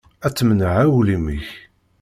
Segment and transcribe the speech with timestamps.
[0.25, 1.49] Ad temneɛ aglim-ik.